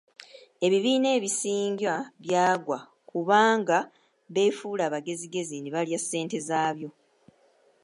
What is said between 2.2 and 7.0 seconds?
byagwa kubanga beefuula abagezigezi ne balya ssente zaabyo.